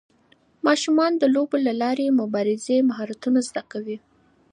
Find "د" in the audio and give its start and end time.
1.17-1.23, 2.09-2.13